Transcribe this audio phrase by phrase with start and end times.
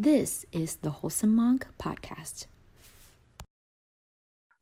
[0.00, 2.46] This is the Wholesome Monk Podcast.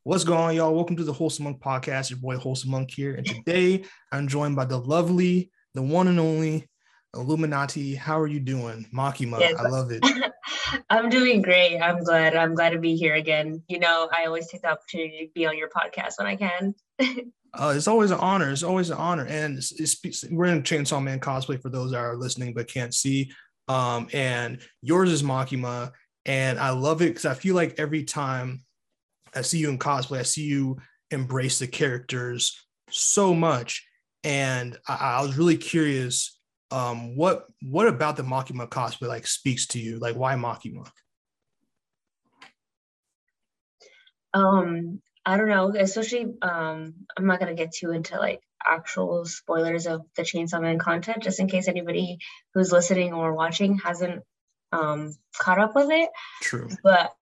[0.01, 0.73] What's going on, y'all?
[0.73, 2.09] Welcome to the Wholesome Monk Podcast.
[2.09, 3.13] Your boy Wholesome Monk here.
[3.13, 6.67] And today I'm joined by the lovely, the one and only
[7.15, 7.93] Illuminati.
[7.93, 8.87] How are you doing?
[8.91, 9.39] Makima.
[9.39, 9.59] Yes.
[9.59, 10.03] I love it.
[10.89, 11.77] I'm doing great.
[11.77, 12.35] I'm glad.
[12.35, 13.61] I'm glad to be here again.
[13.67, 16.73] You know, I always take the opportunity to be on your podcast when I can.
[17.53, 18.49] uh, it's always an honor.
[18.49, 19.27] It's always an honor.
[19.27, 19.71] And it's,
[20.03, 23.31] it's, we're in Chainsaw Man cosplay for those that are listening but can't see.
[23.67, 25.91] Um, and yours is Makima.
[26.25, 28.61] And I love it because I feel like every time
[29.35, 30.77] I see you in cosplay, I see you
[31.11, 33.85] embrace the characters so much.
[34.23, 36.37] And I, I was really curious,
[36.69, 39.99] um, what what about the Makima cosplay like speaks to you?
[39.99, 40.89] Like why Makima?
[44.33, 49.87] Um, I don't know, especially um, I'm not gonna get too into like actual spoilers
[49.87, 52.19] of the Chainsaw Man content, just in case anybody
[52.53, 54.23] who's listening or watching hasn't
[54.71, 56.09] um, caught up with it.
[56.41, 56.69] True.
[56.83, 57.13] But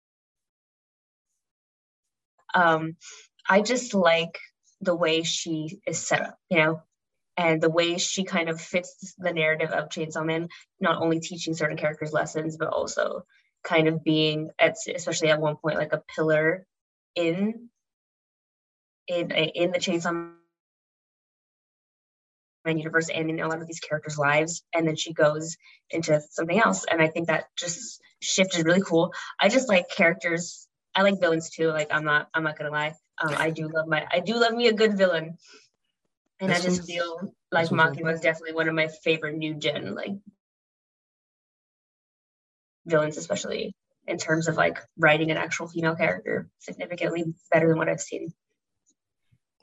[2.53, 2.95] um,
[3.47, 4.39] I just like
[4.81, 6.81] the way she is set up, you know,
[7.37, 10.47] and the way she kind of fits the narrative of Chainsaw Man,
[10.79, 13.25] not only teaching certain characters lessons, but also
[13.63, 16.65] kind of being, at, especially at one point, like a pillar
[17.15, 17.69] in
[19.07, 20.31] in in the Chainsaw
[22.71, 24.63] universe and in a lot of these characters' lives.
[24.73, 25.57] And then she goes
[25.89, 26.85] into something else.
[26.89, 29.13] And I think that just shift is really cool.
[29.39, 30.67] I just like characters.
[30.95, 31.69] I like villains too.
[31.69, 32.93] Like I'm not, I'm not gonna lie.
[33.21, 35.37] Um, I do love my, I do love me a good villain.
[36.39, 40.11] And I just feel like Maki was definitely one of my favorite new gen like
[42.85, 43.73] villains, especially
[44.07, 48.33] in terms of like writing an actual female character significantly better than what I've seen.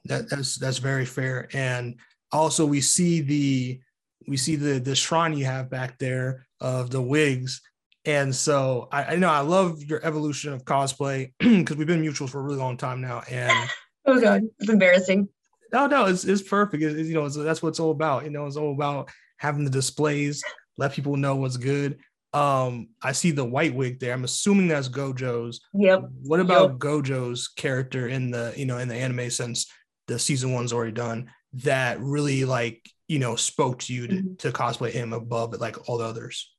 [0.07, 1.49] That, that's that's very fair.
[1.53, 1.97] And
[2.33, 3.81] also we see the
[4.29, 7.61] we see the the shrine you have back there of the wigs
[8.05, 12.31] and so I, I know I love your evolution of cosplay because we've been mutuals
[12.31, 13.23] for a really long time now.
[13.31, 13.71] And
[14.07, 15.29] oh god, it's embarrassing.
[15.73, 16.83] No, no, it's it's perfect.
[16.83, 18.25] It's, you know, that's what it's all about.
[18.25, 20.43] You know, it's all about having the displays,
[20.79, 21.99] let people know what's good.
[22.35, 24.15] Um, I see the white wig there.
[24.15, 25.61] I'm assuming that's Gojo's.
[25.75, 26.05] Yep.
[26.23, 26.79] What about yep.
[26.79, 29.71] Gojo's character in the you know in the anime since
[30.09, 31.31] the season one's already done?
[31.55, 34.35] That really like you know spoke to you to, mm-hmm.
[34.37, 36.51] to cosplay him above like all the others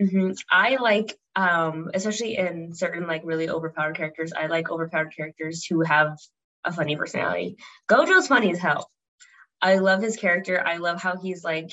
[0.00, 0.30] mm-hmm.
[0.50, 5.80] i like um especially in certain like really overpowered characters i like overpowered characters who
[5.80, 6.16] have
[6.64, 7.56] a funny personality
[7.88, 8.88] gojo's funny as hell
[9.60, 11.72] i love his character i love how he's like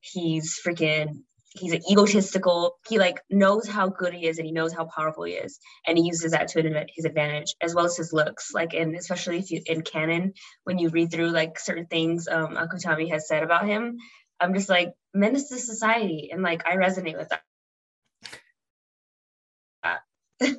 [0.00, 1.22] he's freaking
[1.52, 5.24] he's an egotistical he like knows how good he is and he knows how powerful
[5.24, 6.62] he is and he uses that to
[6.94, 8.52] his advantage as well as his looks.
[8.54, 10.34] Like and especially if you in canon
[10.64, 13.98] when you read through like certain things um akutami has said about him
[14.38, 17.42] i'm just like menace to society and like i resonate with that.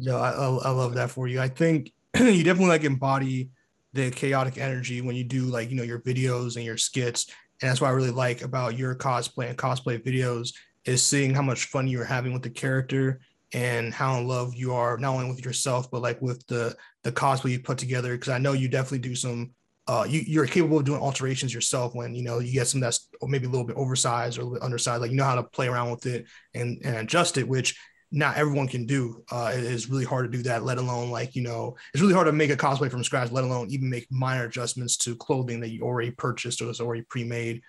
[0.00, 1.40] Yeah I, I love that for you.
[1.40, 3.50] I think you definitely like embody
[3.94, 7.26] the chaotic energy when you do like you know your videos and your skits
[7.60, 10.52] and that's what I really like about your cosplay and cosplay videos
[10.84, 13.20] is seeing how much fun you're having with the character
[13.52, 17.12] and how in love you are not only with yourself but like with the the
[17.12, 18.12] cosplay you put together.
[18.12, 19.52] Because I know you definitely do some
[19.86, 23.08] uh, you, you're capable of doing alterations yourself when you know you get some that's
[23.22, 25.42] maybe a little bit oversized or a little bit undersized like you know how to
[25.42, 27.74] play around with it and, and adjust it which
[28.10, 29.22] not everyone can do.
[29.30, 32.14] Uh, it is really hard to do that, let alone like, you know, it's really
[32.14, 35.60] hard to make a cosplay from scratch, let alone even make minor adjustments to clothing
[35.60, 37.60] that you already purchased or is already pre-made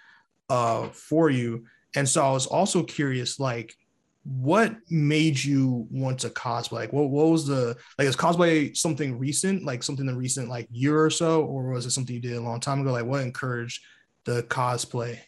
[0.50, 1.66] uh, for you.
[1.96, 3.76] And so I was also curious, like,
[4.24, 6.72] what made you want to cosplay?
[6.72, 10.50] Like, what, what was the, like, is cosplay something recent, like something in the recent,
[10.50, 12.92] like year or so, or was it something you did a long time ago?
[12.92, 13.82] Like, what encouraged
[14.26, 15.20] the cosplay?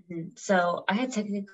[0.00, 0.28] Mm-hmm.
[0.36, 1.46] So I had technically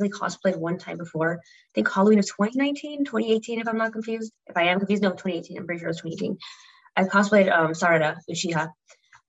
[0.00, 1.40] cosplayed one time before.
[1.42, 4.32] I think Halloween of 2019, 2018, if I'm not confused.
[4.46, 5.58] If I am confused, no, 2018.
[5.58, 6.38] I'm pretty sure it was 2018.
[6.96, 8.70] I cosplayed um, Sarada Uchiha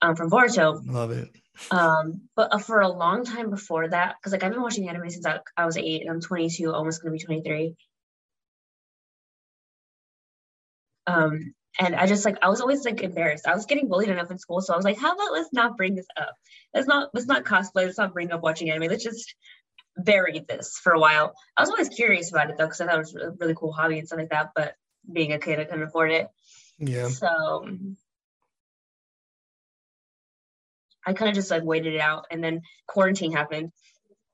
[0.01, 0.81] um, from Boruto.
[0.85, 1.29] Love it.
[1.71, 5.09] Um, but uh, for a long time before that, because like I've been watching anime
[5.09, 7.75] since I, I was eight, and I'm 22, almost gonna be 23.
[11.07, 13.47] Um, and I just like I was always like embarrassed.
[13.47, 15.77] I was getting bullied enough in school, so I was like, how about let's not
[15.77, 16.35] bring this up?
[16.73, 17.85] Let's not let's not cosplay.
[17.85, 18.89] Let's not bring up watching anime.
[18.89, 19.35] Let's just
[19.97, 21.33] buried this for a while.
[21.55, 23.71] I was always curious about it though, because I thought it was a really cool
[23.71, 24.51] hobby and stuff like that.
[24.55, 24.75] But
[25.11, 26.27] being a kid, I couldn't afford it.
[26.79, 27.09] Yeah.
[27.09, 27.67] So
[31.05, 33.71] I kind of just like waited it out, and then quarantine happened,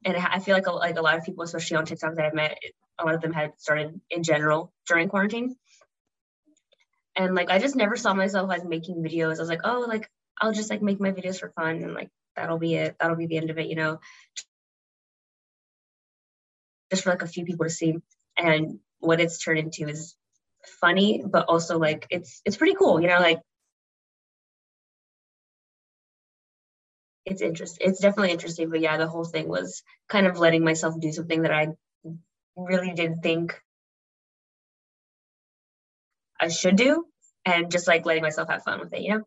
[0.05, 2.33] and I feel like a, like a lot of people, especially on TikTok that I've
[2.33, 2.57] met,
[2.97, 5.55] a lot of them had started in general during quarantine.
[7.15, 9.35] And like I just never saw myself like making videos.
[9.35, 10.09] I was like, oh, like
[10.39, 12.95] I'll just like make my videos for fun and like that'll be it.
[12.99, 13.99] That'll be the end of it, you know.
[16.91, 17.95] Just for like a few people to see.
[18.37, 20.15] And what it's turned into is
[20.79, 23.39] funny, but also like it's it's pretty cool, you know, like
[27.25, 27.87] it's interesting.
[27.87, 31.43] It's definitely interesting, but yeah, the whole thing was kind of letting myself do something
[31.43, 31.69] that I
[32.55, 33.59] really didn't think
[36.39, 37.05] I should do,
[37.45, 39.23] and just like letting myself have fun with it, you know.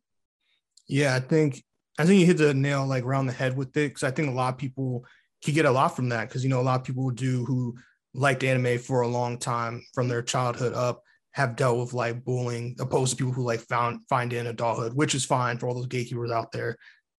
[0.86, 1.62] Yeah, I think
[1.98, 4.28] I think you hit the nail like around the head with it because I think
[4.28, 5.04] a lot of people
[5.44, 7.76] can get a lot from that because you know a lot of people do who
[8.14, 11.02] liked anime for a long time from their childhood up
[11.32, 15.14] have dealt with like bullying opposed to people who like found find in adulthood which
[15.14, 16.76] is fine for all those gatekeepers out there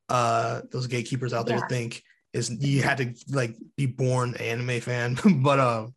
[0.10, 1.68] uh those gatekeepers out there yeah.
[1.68, 2.02] think
[2.34, 5.18] is you had to like be born anime fan.
[5.44, 5.94] But um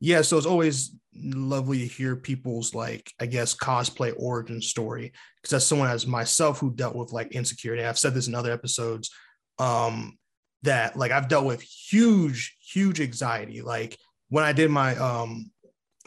[0.00, 5.52] yeah so it's always lovely to hear people's like i guess cosplay origin story because
[5.52, 7.84] as someone as myself who dealt with like insecurity.
[7.84, 9.10] I've said this in other episodes.
[9.58, 10.18] Um
[10.62, 13.62] that like i've dealt with huge huge anxiety.
[13.62, 13.98] Like
[14.28, 15.50] when i did my um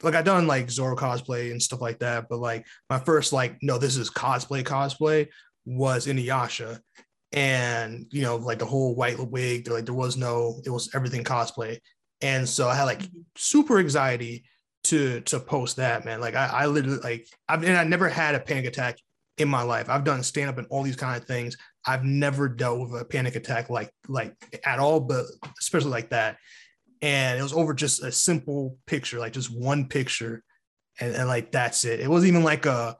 [0.04, 3.58] like I've done like Zoro cosplay and stuff like that, but like my first like
[3.62, 5.30] no, this is cosplay cosplay
[5.66, 6.80] was in Inuyasha,
[7.32, 11.24] and you know like the whole white wig like there was no it was everything
[11.24, 11.80] cosplay.
[12.22, 13.22] And so i had like mm-hmm.
[13.36, 14.44] super anxiety
[14.86, 16.20] to to post that man.
[16.20, 18.98] Like i, I literally like i've and i never had a panic attack
[19.38, 19.90] in my life.
[19.90, 23.06] I've done stand up and all these kind of things i've never dealt with a
[23.06, 24.36] panic attack like like
[24.66, 25.26] at all but
[25.60, 26.38] especially like that
[27.02, 30.44] and it was over just a simple picture like just one picture
[31.00, 32.96] and, and like that's it it wasn't even like a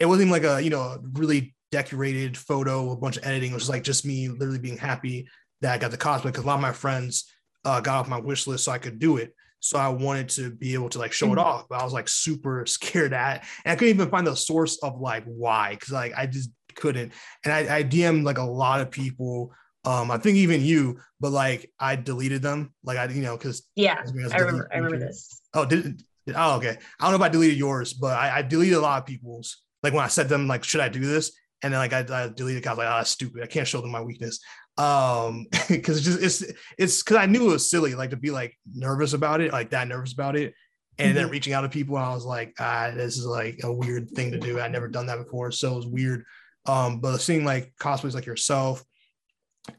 [0.00, 3.50] it wasn't even like a you know really decorated photo, a bunch of editing.
[3.50, 5.26] It was like just me literally being happy
[5.62, 7.32] that I got the cosplay because a lot of my friends
[7.64, 9.34] uh, got off my wish list so I could do it.
[9.58, 11.40] So I wanted to be able to like show it mm-hmm.
[11.40, 14.78] off, but I was like super scared at, and I couldn't even find the source
[14.82, 17.12] of like why, because like I just couldn't.
[17.44, 19.52] And I, I DM'd like a lot of people.
[19.84, 23.68] Um, I think even you, but like I deleted them, like I, you know, because
[23.74, 25.40] yeah, I remember, I remember this.
[25.54, 26.78] Oh, did, did oh okay.
[27.00, 29.62] I don't know if I deleted yours, but I, I deleted a lot of people's.
[29.82, 31.32] Like when I said them, like, should I do this?
[31.62, 32.66] and then like I, I deleted.
[32.66, 33.42] I was like, oh, that's stupid.
[33.42, 34.40] I can't show them my weakness.
[34.78, 38.30] Um, because it's just it's it's because I knew it was silly, like to be
[38.30, 40.54] like nervous about it, like that nervous about it,
[40.98, 41.16] and mm-hmm.
[41.16, 41.96] then reaching out to people.
[41.96, 44.60] I was like, ah, this is like a weird thing to do.
[44.60, 46.24] I never done that before, so it was weird.
[46.66, 48.84] Um, but seeing like cosplays like yourself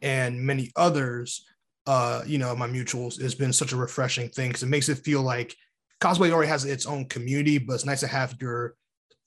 [0.02, 1.46] and many others,
[1.86, 5.00] uh, you know, my mutuals has been such a refreshing thing because it makes it
[5.00, 5.56] feel like
[6.02, 8.76] cosplay already has its own community, but it's nice to have your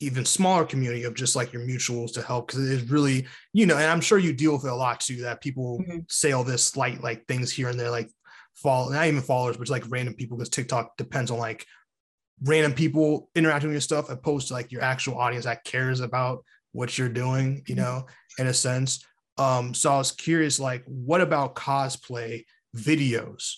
[0.00, 3.64] even smaller community of just like your mutuals to help because it is really you
[3.64, 6.00] know and i'm sure you deal with it a lot too that people mm-hmm.
[6.08, 8.11] say all this slight like things here and there like
[8.55, 11.64] follow not even followers but like random people because tiktok depends on like
[12.43, 16.44] random people interacting with your stuff opposed to like your actual audience that cares about
[16.76, 17.84] what you're doing you mm-hmm.
[17.84, 18.06] know
[18.38, 19.05] in a sense.
[19.38, 22.44] Um so i was curious like what about cosplay
[22.76, 23.55] videos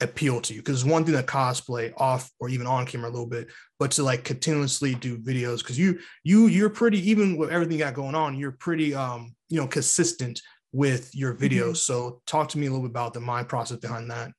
[0.00, 0.60] appeal to you?
[0.60, 4.02] Because one thing that cosplay off or even on camera a little bit but to
[4.02, 5.58] like continuously do videos.
[5.58, 9.34] Because you you you're pretty even with everything you got going on you're pretty um
[9.48, 10.40] you know consistent
[10.72, 11.62] with your videos.
[11.62, 11.74] Mm-hmm.
[11.74, 14.32] so talk to me a little bit about the mind process behind that.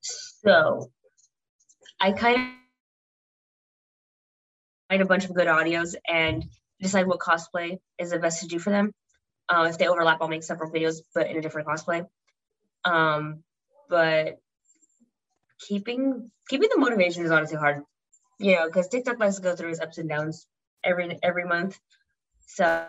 [0.00, 0.90] So
[2.00, 2.48] i kind of
[4.90, 6.44] find a bunch of good audios and
[6.82, 8.92] decide what cosplay is the best to do for them.
[9.48, 12.06] Uh, if they overlap i'll make several videos but in a different cosplay.
[12.84, 13.42] Um
[13.88, 14.38] but
[15.66, 17.82] keeping keeping the motivation is honestly hard.
[18.38, 20.46] You know because tiktok likes to go through its ups and downs
[20.84, 21.78] every every month.
[22.46, 22.88] So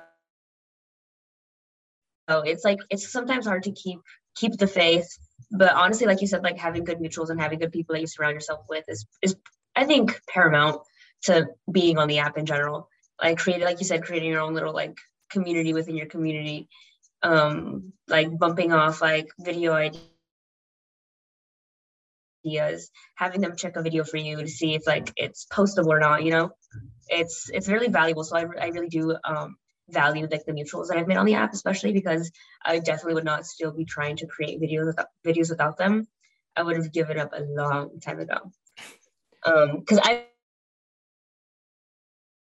[2.30, 4.00] so it's like it's sometimes hard to keep
[4.36, 5.08] keep the faith.
[5.52, 8.08] But honestly like you said like having good mutuals and having good people that you
[8.08, 9.36] surround yourself with is is
[9.76, 10.82] i think paramount
[11.24, 12.90] to being on the app in general
[13.22, 14.98] like creating like you said creating your own little like
[15.30, 16.68] community within your community
[17.22, 20.00] um like bumping off like video ideas
[23.16, 26.24] having them check a video for you to see if like it's postable or not,
[26.24, 26.52] you know,
[27.08, 28.24] it's it's really valuable.
[28.24, 29.58] So I, I really do um,
[29.90, 32.32] value like the mutuals that I've made on the app, especially because
[32.66, 36.08] I definitely would not still be trying to create videos without, videos without them.
[36.56, 38.52] I would have given up a long time ago.
[39.46, 40.26] Um, because I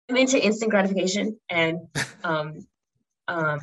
[0.10, 1.88] I'm into instant gratification and
[2.24, 2.66] um
[3.28, 3.60] um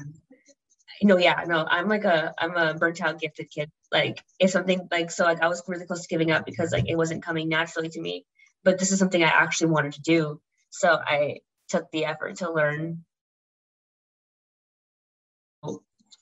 [1.03, 3.71] no, yeah, no, I'm like a I'm a burnt out gifted kid.
[3.93, 6.89] Like if something like so like I was really close to giving up because like
[6.89, 8.25] it wasn't coming naturally to me.
[8.63, 10.41] But this is something I actually wanted to do.
[10.71, 13.05] So I took the effort to learn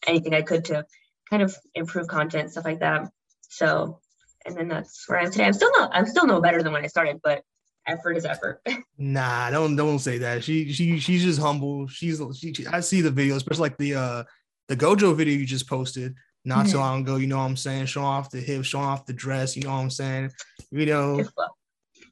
[0.06, 0.84] anything I could to
[1.30, 3.10] kind of improve content, stuff like that.
[3.42, 4.00] So
[4.44, 5.44] and then that's where I am today.
[5.44, 7.42] I'm still not I'm still no better than when I started, but
[7.86, 8.60] effort is effort.
[8.98, 10.44] Nah, don't don't say that.
[10.44, 11.88] She she she's just humble.
[11.88, 14.24] She's she, I see the video, especially like the uh
[14.68, 16.80] the Gojo video you just posted not so Mhm.
[16.80, 17.16] long ago.
[17.16, 17.86] You know what I'm saying?
[17.86, 19.56] Showing off the hips, showing off the dress.
[19.56, 20.30] You know what I'm saying?
[20.70, 21.24] You know,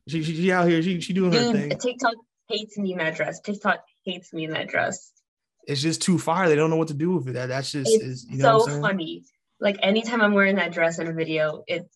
[0.09, 0.83] she she, she out here.
[0.83, 1.71] She she doing her thing.
[1.79, 2.15] TikTok
[2.49, 3.39] hates me in that dress.
[3.41, 5.13] TikTok hates me in that dress.
[5.69, 6.49] It's just too fire.
[6.49, 7.33] They don't know what to do with it.
[7.35, 9.23] That that's just It's is you know so funny.
[9.61, 11.89] Like anytime I'm wearing that dress in a video, it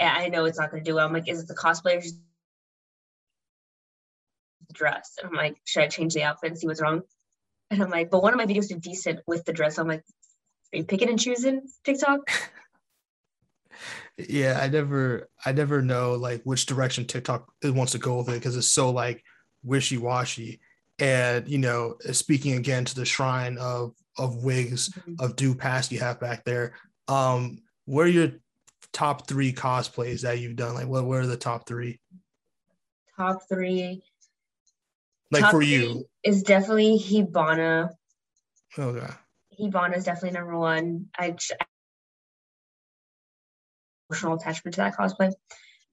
[0.00, 1.06] I know it's not gonna do well.
[1.06, 2.14] I'm like, is it the cosplayer's
[4.72, 5.16] dress?
[5.20, 7.02] And I'm like, should I change the outfit and see what's wrong?
[7.70, 9.78] And I'm like, but one of my videos did decent with the dress.
[9.78, 10.04] I'm like,
[10.72, 12.30] are you picking and choosing TikTok?
[14.18, 18.32] Yeah, I never I never know like which direction TikTok wants to go with it
[18.32, 19.22] because it's so like
[19.62, 20.60] wishy washy.
[20.98, 26.00] And you know, speaking again to the shrine of of wigs of do past you
[26.00, 26.74] have back there.
[27.06, 28.32] Um, what are your
[28.92, 30.74] top three cosplays that you've done?
[30.74, 32.00] Like, what what are the top three?
[33.16, 34.02] Top three.
[35.30, 36.06] Like Top for you?
[36.24, 37.90] is definitely Hibana.
[38.78, 39.12] Okay.
[39.60, 41.06] Hibana is definitely number one.
[41.18, 41.36] I
[44.10, 45.32] emotional attachment to that cosplay.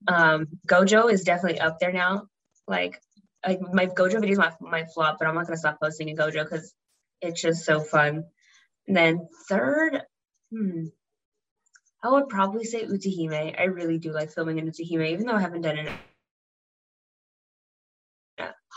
[0.08, 2.28] Um, Gojo is definitely up there now.
[2.66, 3.00] Like,
[3.46, 6.44] like my Gojo videos might, might flop, but I'm not gonna stop posting in Gojo
[6.44, 6.72] because
[7.20, 8.24] it's just so fun.
[8.86, 10.02] And then third,
[10.50, 10.86] hmm,
[12.02, 13.58] I would probably say Utahime.
[13.58, 15.92] I really do like filming in Utahime, even though I haven't done it a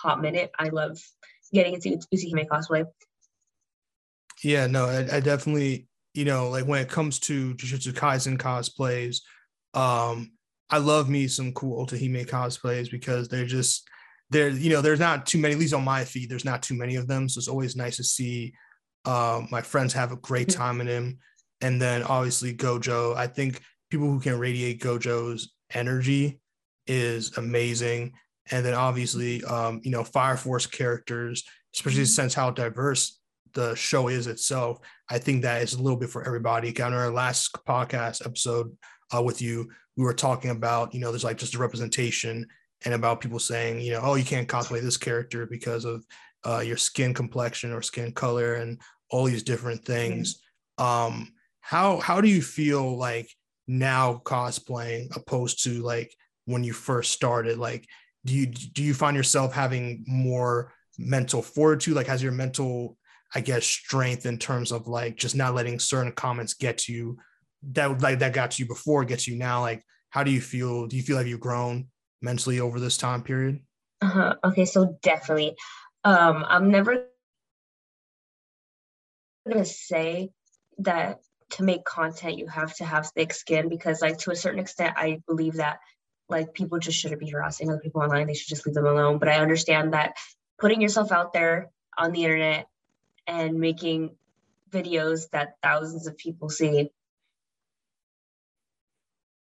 [0.01, 0.51] hot minute.
[0.57, 0.97] I love
[1.53, 2.85] getting into Utahime cosplay.
[4.43, 9.17] Yeah, no, I, I definitely, you know, like when it comes to Jujutsu Kaisen cosplays,
[9.73, 10.31] um,
[10.69, 13.87] I love me some cool Utahime cosplays because they're just
[14.29, 16.75] they're you know there's not too many at least on my feed there's not too
[16.75, 18.53] many of them so it's always nice to see
[19.05, 20.55] um my friends have a great Mhm.
[20.55, 21.17] time in him
[21.61, 26.39] and then obviously Gojo I think people who can radiate Gojo's energy
[26.85, 28.13] is amazing
[28.51, 31.43] and then obviously um you know Fire Force characters
[31.75, 32.07] especially Mhm.
[32.15, 33.19] since how diverse
[33.53, 34.79] the show is itself
[35.09, 36.69] I think that is a little bit for everybody.
[36.81, 38.75] On our last podcast episode
[39.13, 42.47] uh, with you we were talking about you know there's like just a representation
[42.85, 46.05] and about people saying you know oh you can't cosplay this character because of
[46.45, 48.79] uh, your skin complexion or skin color and
[49.11, 50.41] all these different things.
[50.77, 53.29] Um how how do you feel like
[53.67, 56.11] now cosplaying opposed to like
[56.45, 57.57] when you first started?
[57.57, 57.85] Like
[58.25, 62.97] do you do you find yourself having more mental fortitude like has your mental
[63.33, 67.17] i guess strength in terms of like just not letting certain comments get to you
[67.63, 70.87] that like that got to you before gets you now like how do you feel
[70.87, 71.87] do you feel like you've grown
[72.21, 73.59] mentally over this time period
[74.01, 74.35] Uh-huh.
[74.43, 75.55] Okay, so definitely.
[76.03, 77.07] Um, I'm never
[79.47, 80.29] gonna say
[80.79, 81.19] that
[81.51, 84.93] to make content you have to have thick skin because like to a certain extent
[84.95, 85.79] I believe that
[86.29, 88.27] like people just shouldn't be harassing other people online.
[88.27, 89.17] They should just leave them alone.
[89.17, 90.15] But I understand that
[90.59, 92.67] putting yourself out there on the internet
[93.27, 94.15] and making
[94.71, 96.91] videos that thousands of people see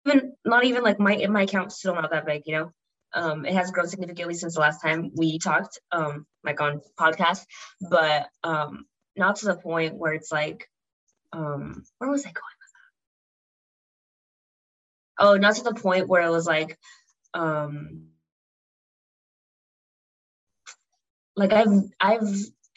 [0.06, 2.72] even not even like my my account's still not that big, you know.
[3.12, 7.44] Um, it has grown significantly since the last time we talked, um, like on podcast,
[7.90, 10.68] but um, not to the point where it's like,
[11.32, 12.59] um, where was I going?
[15.20, 16.78] Oh, not to the point where it was like,
[17.34, 18.06] um,
[21.36, 21.68] like I've
[22.00, 22.22] I've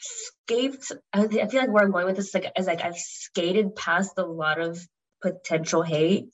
[0.00, 0.92] escaped.
[1.12, 4.24] I, feel like where I'm going with this like is like I've skated past a
[4.24, 4.78] lot of
[5.22, 6.28] potential hate,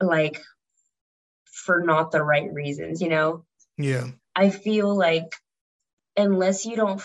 [0.00, 0.40] like
[1.44, 3.44] for not the right reasons, you know.
[3.76, 5.34] yeah I feel like
[6.16, 7.04] unless you don't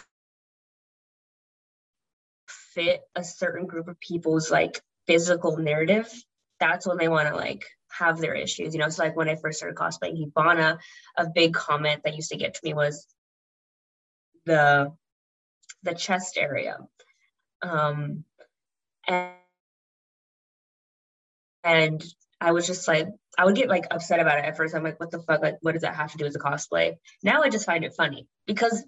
[2.47, 6.07] fit a certain group of people's like physical narrative,
[6.61, 8.73] that's when they want to like have their issues.
[8.73, 10.77] You know, so like when I first started cosplaying Hibana,
[11.17, 13.05] a big comment that used to get to me was
[14.45, 14.93] the
[15.83, 16.77] the chest area.
[17.61, 18.23] Um
[19.07, 19.31] and
[21.63, 22.03] and
[22.39, 24.73] I was just like, I would get like upset about it at first.
[24.73, 25.41] I'm like, what the fuck?
[25.41, 26.95] Like, what does that have to do with the cosplay?
[27.23, 28.83] Now I just find it funny because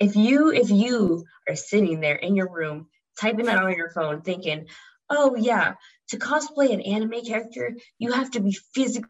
[0.00, 2.86] if you if you are sitting there in your room
[3.20, 4.66] typing that on your phone, thinking,
[5.10, 5.74] oh yeah,
[6.08, 9.08] to cosplay an anime character, you have to be physically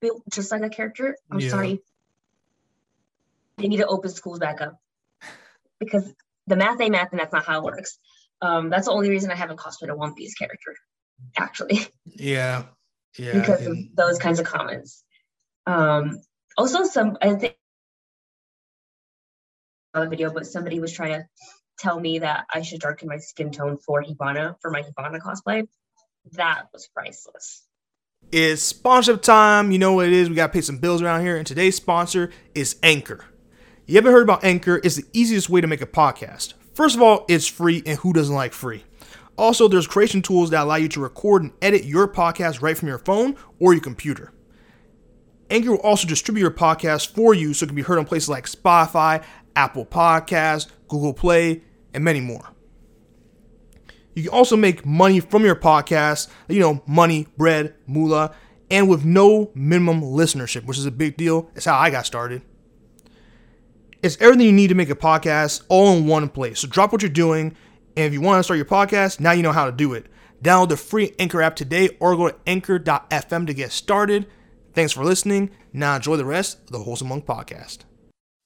[0.00, 1.16] built just like a character.
[1.30, 1.50] I'm Yeah.
[1.50, 1.82] sorry.
[3.56, 4.80] They need to open schools back up
[5.80, 6.14] because
[6.46, 7.98] the math ain't math, and that's not how it works.
[8.40, 10.76] Um, that's the only reason I haven't cosplayed a One Piece character,
[11.36, 12.66] actually, yeah
[13.18, 15.02] yeah because of those kinds of comments.
[15.66, 16.20] Um,
[16.56, 17.56] also, some I think
[19.94, 21.26] on the video, but somebody was trying to
[21.78, 25.66] tell me that I should darken my skin tone for Hibana for my Hibana cosplay.
[26.32, 27.64] That was priceless.
[28.30, 29.70] It's sponsorship time.
[29.70, 30.28] You know what it is.
[30.28, 31.36] We got to pay some bills around here.
[31.36, 33.24] And today's sponsor is Anchor.
[33.86, 34.80] You haven't heard about Anchor?
[34.84, 36.54] It's the easiest way to make a podcast.
[36.74, 38.84] First of all, it's free, and who doesn't like free?
[39.38, 42.88] Also, there's creation tools that allow you to record and edit your podcast right from
[42.88, 44.32] your phone or your computer.
[45.48, 48.28] Anchor will also distribute your podcast for you so it can be heard on places
[48.28, 49.24] like Spotify,
[49.56, 51.62] Apple Podcasts, Google Play,
[51.98, 52.52] and many more.
[54.14, 58.34] You can also make money from your podcast, you know, money, bread, moolah,
[58.70, 61.50] and with no minimum listenership, which is a big deal.
[61.56, 62.42] It's how I got started.
[64.00, 66.60] It's everything you need to make a podcast all in one place.
[66.60, 67.56] So drop what you're doing,
[67.96, 70.06] and if you want to start your podcast, now you know how to do it.
[70.40, 74.28] Download the free Anchor app today or go to anchor.fm to get started.
[74.72, 75.50] Thanks for listening.
[75.72, 77.78] Now enjoy the rest of the Wholesome Monk podcast.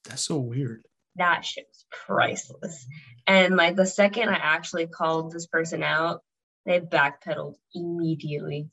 [0.09, 0.85] That's so weird.
[1.17, 2.87] That shit's priceless.
[3.33, 6.23] And like the second I actually called this person out,
[6.67, 8.69] they backpedaled immediately.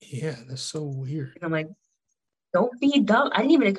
[0.00, 1.34] Yeah, that's so weird.
[1.36, 1.68] And I'm like,
[2.52, 3.30] don't be dumb.
[3.32, 3.78] I didn't even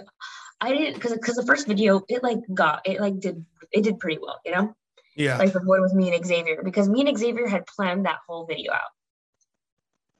[0.61, 3.99] I didn't because because the first video it like got it like did it did
[3.99, 4.73] pretty well, you know?
[5.13, 5.37] Yeah.
[5.37, 8.45] Like the one with me and Xavier because me and Xavier had planned that whole
[8.45, 8.91] video out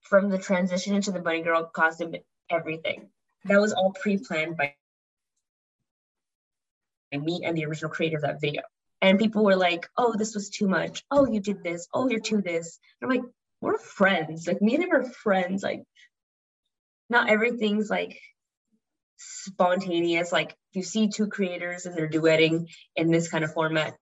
[0.02, 2.14] from the transition into the bunny girl costume,
[2.50, 3.08] everything.
[3.46, 4.76] That was all pre-planned by
[7.12, 8.62] me and the original creator of that video.
[9.02, 11.04] And people were like, "Oh, this was too much.
[11.10, 11.88] Oh, you did this.
[11.94, 13.30] Oh, you're too this." And I'm like,
[13.62, 14.48] "We're friends.
[14.48, 15.64] Like me and him are friends.
[15.64, 15.84] Like,
[17.10, 18.20] not everything's like
[19.18, 20.32] spontaneous.
[20.32, 23.96] Like you see two creators and they're duetting in this kind of format,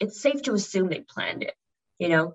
[0.00, 1.54] it's safe to assume they planned it,
[1.98, 2.34] you know?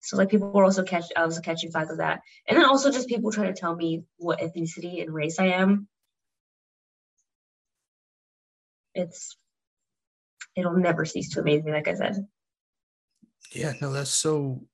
[0.00, 2.20] So like people were also catch I was catching flack of that.
[2.48, 5.88] And then also just people trying to tell me what ethnicity and race I am.
[8.94, 9.36] It's
[10.56, 12.26] it'll never cease to amaze me, like I said.
[13.52, 14.64] Yeah, no, that's so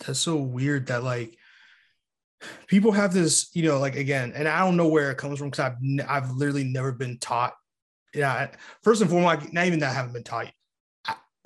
[0.00, 1.36] that's so weird that like
[2.66, 5.50] people have this, you know, like again, and I don't know where it comes from
[5.50, 7.54] because I've I've literally never been taught.
[8.14, 8.48] Yeah,
[8.82, 10.50] first and foremost, not even that I haven't been taught.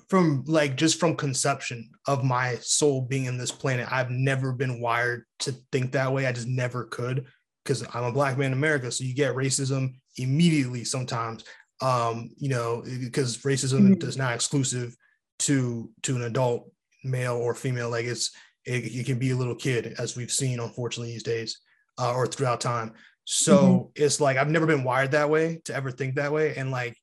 [0.08, 4.78] From like just from conception of my soul being in this planet, I've never been
[4.78, 6.26] wired to think that way.
[6.26, 7.24] I just never could
[7.64, 8.90] because I'm a black man in America.
[8.92, 11.44] So you get racism immediately sometimes.
[11.82, 14.08] Um, you know, because racism mm-hmm.
[14.08, 14.96] is not exclusive
[15.40, 16.70] to to an adult
[17.04, 17.90] male or female.
[17.90, 18.30] Like it's
[18.64, 21.60] it, it, can be a little kid, as we've seen, unfortunately, these days
[21.98, 22.92] uh, or throughout time.
[23.24, 24.04] So mm-hmm.
[24.04, 26.54] it's like I've never been wired that way to ever think that way.
[26.56, 26.96] And like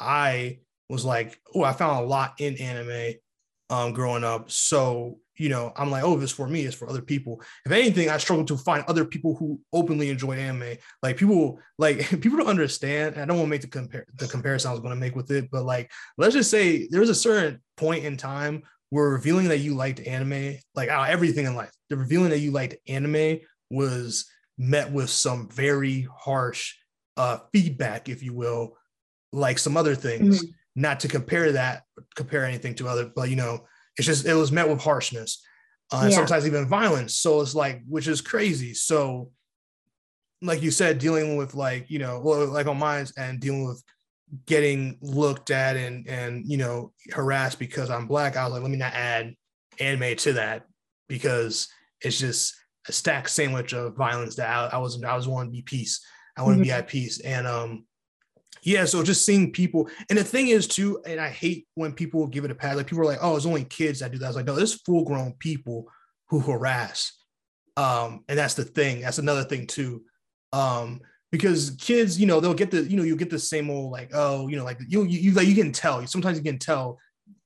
[0.00, 3.14] I was like, oh, I found a lot in anime
[3.70, 4.50] um, growing up.
[4.50, 7.42] So you know, I'm like, oh, this for me, it's for other people.
[7.66, 10.76] If anything, I struggle to find other people who openly enjoy anime.
[11.02, 13.16] Like people, like people don't understand.
[13.16, 15.30] I don't want to make the compare the comparison I was going to make with
[15.30, 19.58] it, but like, let's just say there's a certain point in time were revealing that
[19.58, 24.26] you liked anime, like uh, everything in life, the revealing that you liked anime was
[24.56, 26.74] met with some very harsh
[27.16, 28.76] uh, feedback, if you will,
[29.32, 30.38] like some other things.
[30.38, 30.50] Mm-hmm.
[30.76, 31.82] Not to compare that,
[32.16, 33.64] compare anything to other, but you know,
[33.96, 35.42] it's just it was met with harshness,
[35.92, 36.04] uh, yeah.
[36.04, 37.16] and sometimes even violence.
[37.16, 38.74] So it's like, which is crazy.
[38.74, 39.30] So,
[40.42, 43.82] like you said, dealing with like you know, well, like on mine and dealing with
[44.46, 48.70] getting looked at and and you know harassed because I'm black, I was like, let
[48.70, 49.34] me not add
[49.80, 50.64] anime to that
[51.08, 51.68] because
[52.00, 52.54] it's just
[52.88, 56.04] a stacked sandwich of violence that I, I was I was wanting to be peace.
[56.36, 56.64] I want to mm-hmm.
[56.64, 57.20] be at peace.
[57.20, 57.86] And um
[58.64, 62.26] yeah, so just seeing people, and the thing is too, and I hate when people
[62.26, 62.76] give it a pass.
[62.76, 64.54] Like people are like, "Oh, it's only kids that do that." I was like, "No,
[64.54, 65.86] there's full grown people
[66.30, 67.12] who harass,"
[67.76, 69.02] um, and that's the thing.
[69.02, 70.02] That's another thing too.
[70.52, 71.00] Um,
[71.30, 74.10] because kids, you know, they'll get the, you know, you get the same old like,
[74.14, 76.00] oh, you know, like you, you, you like you can tell.
[76.00, 76.98] You sometimes you can tell,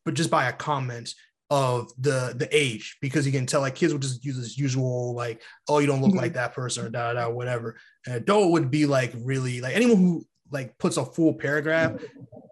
[0.05, 1.15] but just by a comment
[1.51, 5.15] of the the age, because you can tell like kids will just use this usual
[5.15, 6.21] like, oh, you don't look mm-hmm.
[6.21, 7.77] like that person or da da whatever.
[8.07, 12.01] An adult would be like really like anyone who like puts a full paragraph.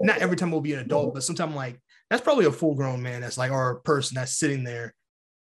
[0.01, 1.81] Not every time will be an adult, but sometimes like
[2.11, 4.95] that's probably a full grown man that's like or a person that's sitting there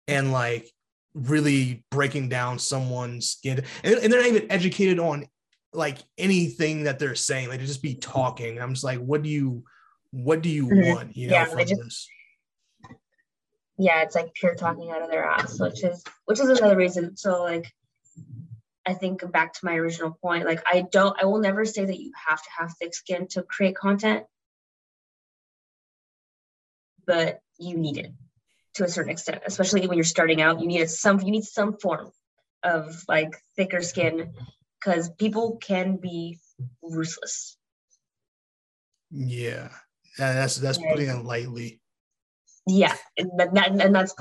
[0.07, 0.69] and like
[1.13, 5.25] really breaking down someone's skin and, and, they're not even educated on
[5.73, 7.49] like anything that they're saying.
[7.49, 8.59] Like to just be talking.
[8.59, 9.63] I'm just like, what do you
[10.11, 10.93] what do you mm-hmm.
[10.93, 11.15] want?
[11.15, 12.09] You know, yeah, from just, this?
[13.77, 17.17] Yeah, it's like pure talking out of their ass, which is which is another reason.
[17.17, 17.71] So like
[18.85, 21.99] I think back to my original point, like I don't I will never say that
[21.99, 24.25] you have to have thick skin to create content,
[27.07, 28.11] but you need it
[28.75, 30.61] to a certain extent, especially when you're starting out.
[30.61, 32.11] You need some you need some form
[32.63, 34.33] of like thicker skin
[34.79, 36.39] because people can be
[36.83, 37.57] ruthless.
[39.09, 39.69] Yeah,
[40.19, 41.81] and that's that's putting it lightly.
[42.67, 44.13] Yeah, and, that, and that's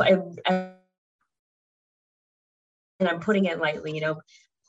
[3.00, 4.20] and I'm putting it lightly, you know,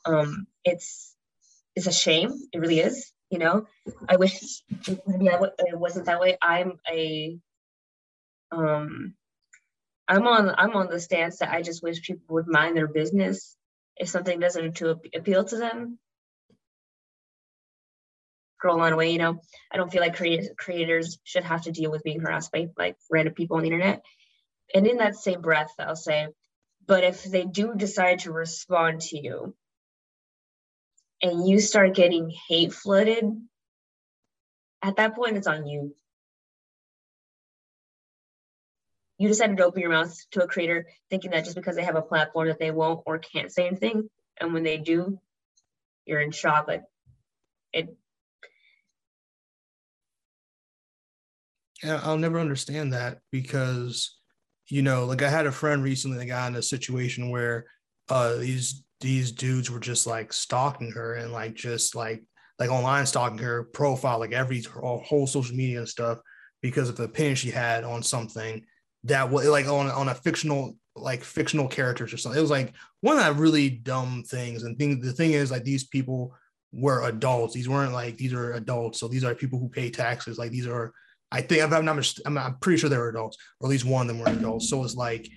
[0.06, 1.14] um, it's
[1.74, 2.32] it's a shame.
[2.52, 3.12] It really is.
[3.30, 3.66] You know,
[4.08, 4.62] I wish
[5.06, 6.38] maybe I w- it wasn't that way.
[6.40, 7.38] I'm a
[8.52, 9.14] um,
[10.08, 13.56] I'm on I'm on the stance that I just wish people would mind their business
[13.96, 15.98] if something doesn't to appeal to them.
[18.58, 19.10] Scroll on away.
[19.10, 19.40] You know,
[19.72, 22.96] I don't feel like creat- creators should have to deal with being harassed by like
[23.10, 24.02] random people on the internet.
[24.74, 26.28] And in that same breath, I'll say,
[26.86, 29.54] but if they do decide to respond to you,
[31.22, 33.24] and you start getting hate flooded,
[34.82, 35.94] at that point, it's on you.
[39.18, 41.96] You decided to open your mouth to a creator thinking that just because they have
[41.96, 44.10] a platform that they won't or can't say anything.
[44.38, 45.18] And when they do,
[46.04, 46.68] you're in shock.
[46.68, 46.84] Like
[47.72, 47.96] it.
[51.82, 54.18] Yeah, I'll never understand that because,
[54.68, 57.66] you know, like I had a friend recently that got in a situation where
[58.08, 62.24] uh, these these dudes were just like stalking her and like just like
[62.58, 66.18] like online stalking her profile, like every whole social media and stuff
[66.60, 68.64] because of the opinion she had on something
[69.04, 72.36] that was like on on a fictional like fictional characters or something.
[72.36, 74.64] It was like one of the really dumb things.
[74.64, 76.34] And thing the thing is like these people
[76.72, 77.54] were adults.
[77.54, 78.98] These weren't like these are adults.
[78.98, 80.36] So these are people who pay taxes.
[80.36, 80.92] Like these are
[81.30, 84.02] I think I'm not I'm, I'm pretty sure they were adults, or at least one
[84.02, 84.68] of them were adults.
[84.68, 85.28] So it's like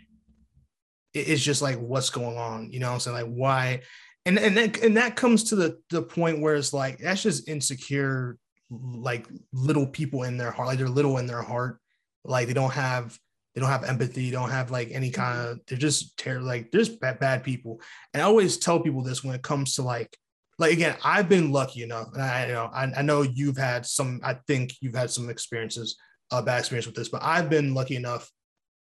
[1.14, 3.18] it's just like what's going on you know i'm saying?
[3.18, 3.82] Like why
[4.26, 7.48] and and that, and that comes to the the point where it's like that's just
[7.48, 8.38] insecure
[8.70, 11.80] like little people in their heart like they're little in their heart
[12.24, 13.18] like they don't have
[13.56, 16.82] they don't have empathy don't have like any kind of they're just terrible like they're
[16.82, 17.82] just bad, bad people.
[18.14, 20.16] And i always tell people this when it comes to like
[20.60, 23.86] like again i've been lucky enough and i you know I, I know you've had
[23.86, 25.98] some i think you've had some experiences
[26.32, 28.30] uh, bad experience with this but i've been lucky enough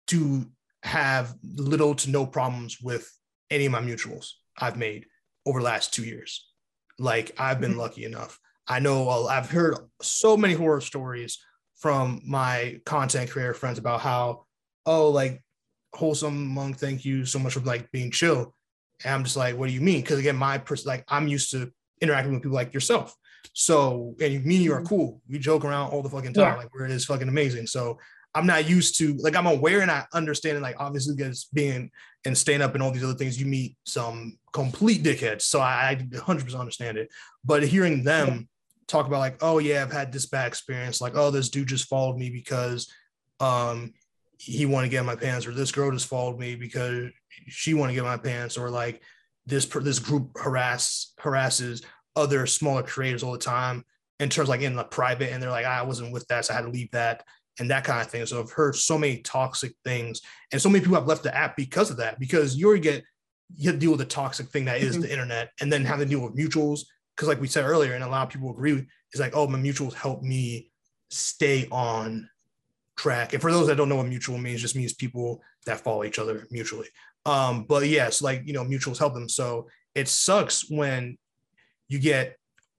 [0.09, 0.47] to
[0.83, 3.11] have little to no problems with
[3.51, 5.07] any of my mutuals I've made
[5.47, 6.47] over the last two years.
[6.99, 7.81] Like I've been mm-hmm.
[7.81, 8.39] lucky enough.
[8.67, 11.39] I know I've heard so many horror stories
[11.77, 14.45] from my content creator friends about how,
[14.85, 15.43] oh, like
[15.95, 18.55] wholesome monk, thank you so much for like being chill.
[19.05, 20.01] And I'm just like, what do you mean?
[20.01, 23.15] Because again, my person, like I'm used to interacting with people like yourself.
[23.55, 24.87] So, and me and you are mm-hmm.
[24.87, 25.23] cool.
[25.29, 26.57] We joke around all the fucking time, yeah.
[26.57, 27.67] like where it is fucking amazing.
[27.69, 27.99] So
[28.35, 31.91] I'm not used to like I'm aware and I understand and like obviously because being
[32.25, 35.43] and staying up and all these other things, you meet some complete dickheads.
[35.43, 37.11] So I, I 100% understand it.
[37.45, 38.49] But hearing them
[38.87, 41.01] talk about like, oh yeah, I've had this bad experience.
[41.01, 42.93] Like, oh, this dude just followed me because
[43.41, 43.93] um
[44.39, 47.11] he wanted to get my pants, or this girl just followed me because
[47.49, 49.03] she wanted to get my pants, or like
[49.47, 51.83] this this group harass harasses
[52.15, 53.85] other smaller creators all the time
[54.21, 56.57] in terms like in the private, and they're like, I wasn't with that, so I
[56.57, 57.25] had to leave that
[57.59, 58.25] and that kind of thing.
[58.27, 61.57] So I've heard so many toxic things, and so many people have left the app
[61.57, 62.19] because of that.
[62.19, 63.05] Because you already get
[63.57, 65.03] you have to deal with the toxic thing that is mm-hmm.
[65.03, 66.81] the internet, and then have to deal with mutuals.
[67.17, 69.59] Because like we said earlier, and a lot of people agree, is like, oh, my
[69.59, 70.71] mutuals help me
[71.11, 72.29] stay on
[72.97, 73.33] track.
[73.33, 76.19] And for those that don't know what mutual means, just means people that follow each
[76.19, 76.89] other mutually.
[77.27, 79.29] Um, but yes, like you know, mutuals help them.
[79.29, 81.17] So it sucks when
[81.89, 82.37] you get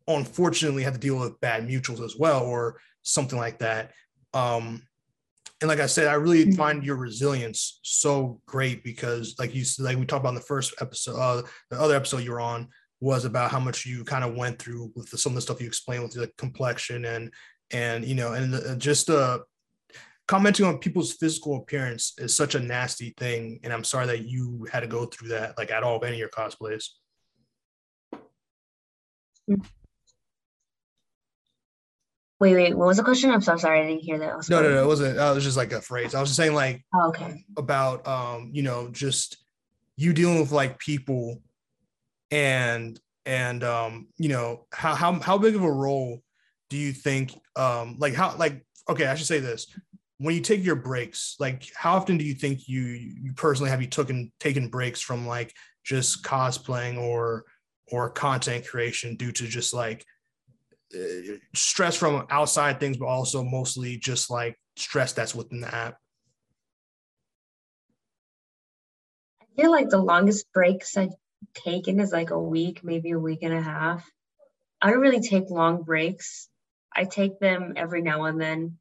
[0.08, 3.92] unfortunately have to deal with bad mutuals as well or something like that
[4.34, 4.84] um,
[5.62, 6.54] and like I said, I really mm-hmm.
[6.54, 10.42] find your resilience so great because, like you said, like we talked about in the
[10.42, 12.70] first episode, uh, the other episode you were on
[13.02, 15.62] was about how much you kind of went through with the, some of the stuff
[15.62, 17.32] you explained with the complexion and
[17.72, 19.40] and you know and the, just uh
[20.28, 24.68] commenting on people's physical appearance is such a nasty thing and i'm sorry that you
[24.72, 26.90] had to go through that like at all of any of your cosplays
[29.50, 29.66] mm.
[32.40, 33.32] Wait, wait, what was the question?
[33.32, 34.50] I'm so sorry, I didn't hear that.
[34.50, 35.20] No, no, no, it wasn't.
[35.20, 36.16] Uh, it was just like a phrase.
[36.16, 39.38] I was just saying, like, oh, okay, about um, you know, just
[39.98, 41.42] you dealing with like people,
[42.32, 46.24] and and um, you know, how how how big of a role
[46.70, 49.68] do you think um, like how like okay, I should say this.
[50.18, 53.82] When you take your breaks, like how often do you think you you personally have
[53.82, 57.44] you taken taken breaks from like just cosplaying or
[57.92, 60.06] or content creation due to just like
[61.56, 65.98] stress from outside things, but also mostly just like stress that's within the app?
[69.42, 71.14] I feel like the longest breaks I've
[71.54, 74.10] taken is like a week, maybe a week and a half.
[74.82, 76.48] I don't really take long breaks.
[76.96, 78.78] I take them every now and then.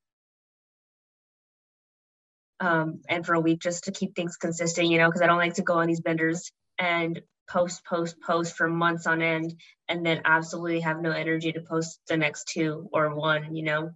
[2.60, 5.38] Um, and for a week just to keep things consistent, you know, because I don't
[5.38, 9.54] like to go on these benders and post, post, post for months on end,
[9.88, 13.90] and then absolutely have no energy to post the next two or one, you know?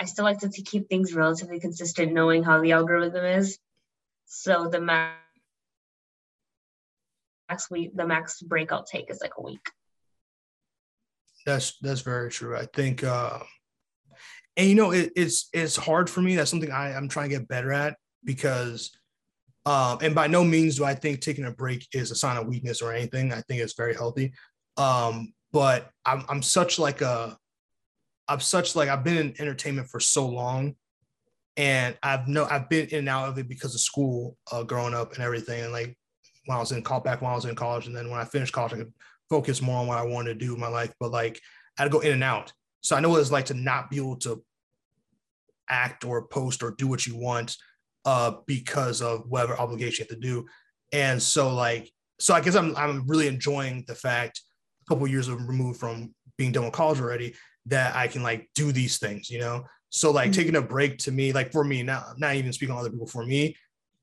[0.00, 3.58] I still like to, keep things relatively consistent, knowing how the algorithm is.
[4.26, 5.18] So the max
[7.70, 9.70] week the max break I'll take is like a week.
[11.44, 12.56] That's that's very true.
[12.56, 13.40] I think uh
[14.56, 16.36] and you know it, it's it's hard for me.
[16.36, 18.92] That's something I, I'm trying to get better at because
[19.66, 22.46] um and by no means do I think taking a break is a sign of
[22.46, 23.32] weakness or anything.
[23.32, 24.32] I think it's very healthy.
[24.76, 27.36] Um, but I'm I'm such like a
[28.28, 30.76] I'm such like I've been in entertainment for so long
[31.56, 34.94] and I've no I've been in and out of it because of school uh, growing
[34.94, 35.96] up and everything and like
[36.46, 38.24] when I was in call back when I was in college and then when I
[38.24, 38.92] finished college I could
[39.28, 41.40] focus more on what I wanted to do in my life but like
[41.78, 43.90] I had to go in and out so I know what it's like to not
[43.90, 44.42] be able to
[45.68, 47.56] act or post or do what you want
[48.04, 50.46] uh because of whatever obligation you have to do
[50.92, 54.40] and so like so I guess I'm I'm really enjoying the fact
[54.86, 57.34] a couple years of removed from being done with college already
[57.66, 60.40] that I can like do these things you know so like mm-hmm.
[60.40, 63.08] taking a break to me, like for me, now not even speaking on other people,
[63.08, 63.56] for me,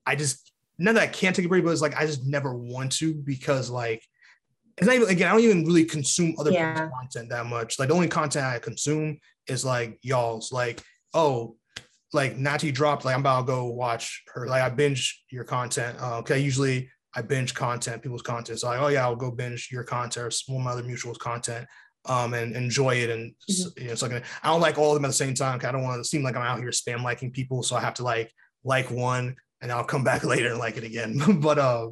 [0.06, 2.54] I just not that I can't take a break, but it's like I just never
[2.54, 4.04] want to because like
[4.78, 6.74] it's not even again, I don't even really consume other yeah.
[6.74, 7.80] people's content that much.
[7.80, 10.82] Like the only content I consume is like y'all's like,
[11.14, 11.56] oh,
[12.14, 14.48] like Nattie dropped, like I'm about to go watch her.
[14.48, 15.98] Like I binge your content.
[16.00, 18.60] Uh, okay, usually I binge content, people's content.
[18.60, 21.18] So like, oh yeah, I'll go binge your content or some of my other mutuals
[21.18, 21.68] content
[22.06, 23.10] um, and enjoy it.
[23.10, 23.82] And mm-hmm.
[23.82, 24.08] you know, so
[24.44, 25.60] I don't like all of them at the same time.
[25.64, 27.96] I don't want to seem like I'm out here spam liking people, so I have
[27.96, 28.32] to like
[28.64, 31.22] like one and I'll come back later and like it again.
[31.42, 31.90] but uh,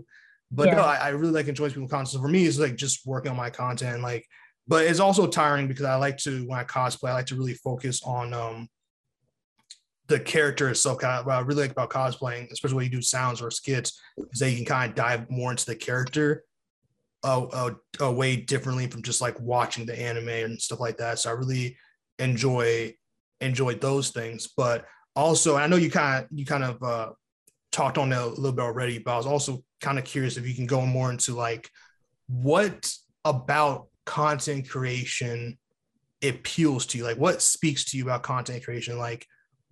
[0.51, 0.75] but yeah.
[0.75, 2.09] no, I, I, really like enjoying people's content.
[2.09, 4.25] So for me, it's like just working on my content, like.
[4.67, 7.53] But it's also tiring because I like to when I cosplay, I like to really
[7.53, 8.67] focus on um
[10.07, 10.99] the character itself.
[10.99, 13.99] Kind of what I really like about cosplaying, especially when you do sounds or skits,
[14.31, 16.43] is that you can kind of dive more into the character
[17.23, 21.19] a, a, a way differently from just like watching the anime and stuff like that.
[21.19, 21.77] So I really
[22.19, 22.93] enjoy
[23.41, 24.49] enjoy those things.
[24.55, 27.11] But also, I know you kind of you kind of uh,
[27.71, 30.47] talked on it a little bit already, but I was also kind of curious if
[30.47, 31.69] you can go more into like
[32.27, 32.91] what
[33.23, 35.57] about content creation
[36.23, 37.03] appeals to you?
[37.03, 38.97] Like what speaks to you about content creation?
[38.97, 39.25] Like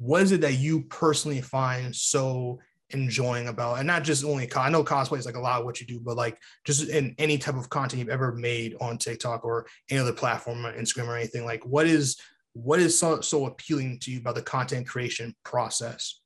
[0.03, 4.69] what is it that you personally find so enjoying about and not just only i
[4.69, 7.37] know cosplay is like a lot of what you do but like just in any
[7.37, 11.15] type of content you've ever made on tiktok or any other platform or instagram or
[11.15, 12.17] anything like what is
[12.55, 16.19] what is so, so appealing to you about the content creation process?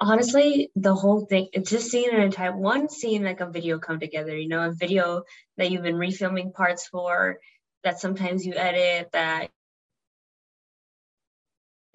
[0.00, 4.00] Honestly the whole thing it's just seeing an entire one seeing like a video come
[4.00, 5.22] together you know a video
[5.58, 7.38] that you've been refilming parts for
[7.84, 9.50] that sometimes you edit that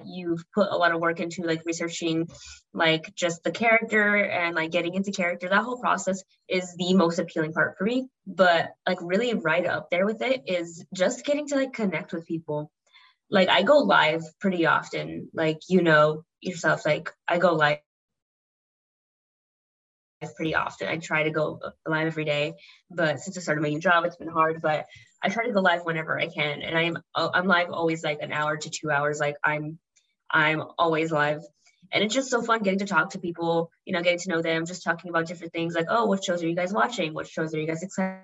[0.05, 2.27] you've put a lot of work into like researching
[2.73, 7.19] like just the character and like getting into character that whole process is the most
[7.19, 11.47] appealing part for me but like really right up there with it is just getting
[11.47, 12.71] to like connect with people
[13.29, 17.79] like i go live pretty often like you know yourself like i go live
[20.35, 20.87] pretty often.
[20.87, 22.55] I try to go live every day,
[22.89, 24.61] but since I started my new job, it's been hard.
[24.61, 24.85] But
[25.21, 28.31] I try to go live whenever I can, and I'm I'm live always like an
[28.31, 29.19] hour to two hours.
[29.19, 29.79] Like I'm
[30.31, 31.41] I'm always live.
[31.91, 34.41] And it's just so fun getting to talk to people, you know, getting to know
[34.41, 37.13] them, just talking about different things like, oh, what shows are you guys watching?
[37.13, 38.21] What shows are you guys excited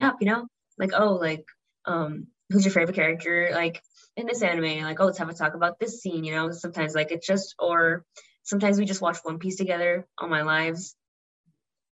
[0.00, 0.46] up, you know?
[0.78, 1.44] Like, oh, like,
[1.84, 3.50] um, who's your favorite character?
[3.52, 3.82] Like
[4.16, 6.50] in this anime, like, oh, let's have a talk about this scene, you know?
[6.52, 8.04] Sometimes like it's just or
[8.42, 10.94] sometimes we just watch One Piece together on my lives.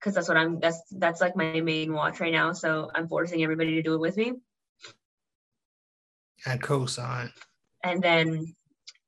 [0.00, 2.52] Cause that's what I'm that's that's like my main watch right now.
[2.52, 4.32] So I'm forcing everybody to do it with me.
[6.46, 7.32] And co-sign
[7.82, 8.54] and then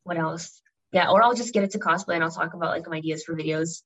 [0.04, 0.60] what else?
[0.92, 3.24] Yeah, or I'll just get it to cosplay and I'll talk about like my ideas
[3.24, 3.82] for videos.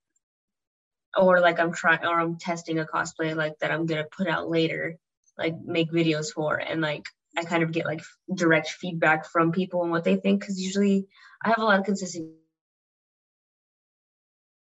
[1.16, 4.50] Or like I'm trying or I'm testing a cosplay like that I'm gonna put out
[4.50, 4.96] later,
[5.38, 8.02] like make videos for and like I kind of get like
[8.34, 11.06] direct feedback from people and what they think because usually
[11.42, 12.32] I have a lot of consistency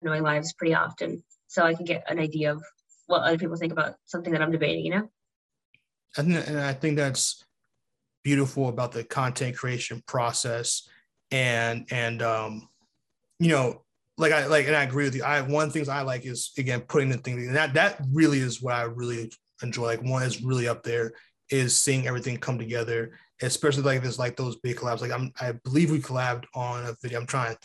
[0.02, 1.22] in my lives pretty often.
[1.48, 2.62] So I can get an idea of
[3.06, 5.10] what other people think about something that I'm debating, you know?
[6.16, 7.44] And I think that's
[8.28, 10.86] beautiful about the content creation process
[11.30, 12.68] and and um
[13.38, 13.82] you know
[14.18, 15.22] like I like and I agree with you.
[15.22, 18.02] I one of the things I like is again putting the thing and that that
[18.12, 19.84] really is what I really enjoy.
[19.84, 21.12] Like one is really up there
[21.50, 25.00] is seeing everything come together, especially like there's like those big collabs.
[25.00, 27.20] Like I'm I believe we collabed on a video.
[27.20, 27.56] I'm trying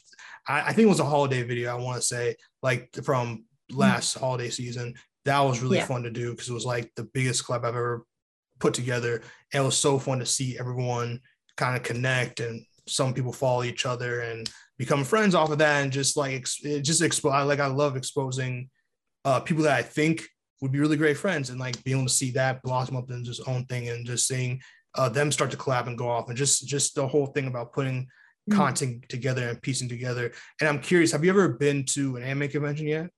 [0.48, 4.16] I, I think it was a holiday video, I want to say, like from last
[4.16, 4.24] mm-hmm.
[4.24, 4.94] holiday season.
[5.26, 5.86] That was really yeah.
[5.86, 8.06] fun to do because it was like the biggest collab I've ever
[8.64, 9.16] put together.
[9.54, 11.20] And it was so fun to see everyone
[11.58, 15.84] kind of connect and some people follow each other and become friends off of that
[15.84, 18.70] and just like it just expo- like I love exposing
[19.26, 20.24] uh, people that I think
[20.62, 23.30] would be really great friends and like being able to see that blossom up into
[23.30, 24.62] its own thing and just seeing
[24.96, 27.74] uh, them start to collab and go off and just just the whole thing about
[27.74, 28.08] putting
[28.50, 28.56] Mhm.
[28.58, 30.34] content together and piecing together.
[30.60, 33.10] And I'm curious, have you ever been to an anime convention yet?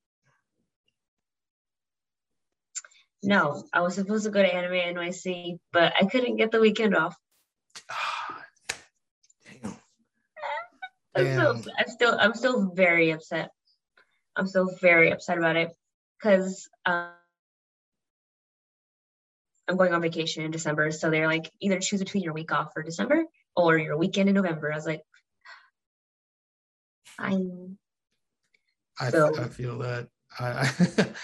[3.25, 6.95] No, I was supposed to go to Anime NYC, but I couldn't get the weekend
[6.95, 7.17] off.
[11.15, 11.55] Damn.
[11.55, 13.49] I'm still, I'm still, I'm still very upset.
[14.35, 15.71] I'm still very upset about it
[16.19, 17.09] because um,
[19.67, 20.91] I'm going on vacation in December.
[20.91, 23.23] So they're like, either choose between your week off for December
[23.55, 24.71] or your weekend in November.
[24.71, 25.01] I was like,
[27.17, 27.79] I'm
[28.99, 30.09] I, So- I feel that.
[30.39, 30.69] I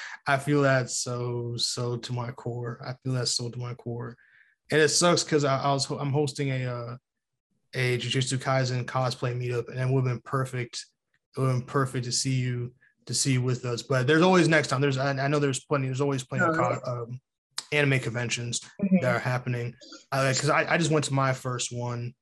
[0.27, 2.79] I feel that so so to my core.
[2.85, 4.15] I feel that so to my core,
[4.71, 6.97] and it sucks because I, I was I'm hosting a uh,
[7.73, 10.85] a Jujutsu Kaisen cosplay meetup, and it would have been perfect.
[11.35, 12.73] It would have been perfect to see you
[13.05, 13.81] to see you with us.
[13.81, 14.81] But there's always next time.
[14.81, 15.87] There's I, I know there's plenty.
[15.87, 17.19] There's always plenty of co- um,
[17.71, 18.61] anime conventions
[19.01, 19.73] that are happening.
[20.11, 22.13] Because I, I just went to my first one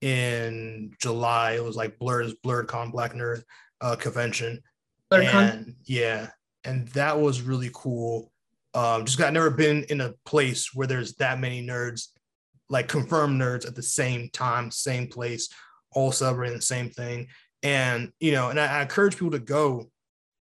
[0.00, 1.52] in July.
[1.52, 3.42] It was like Blerd Blurred Con Black Nerd
[3.80, 4.62] uh, convention.
[5.56, 6.28] And yeah,
[6.64, 8.30] and that was really cool.
[8.74, 12.08] Um, just got never been in a place where there's that many nerds,
[12.68, 15.48] like confirmed nerds at the same time, same place,
[15.92, 17.28] all celebrating the same thing.
[17.62, 19.90] And you know, and I, I encourage people to go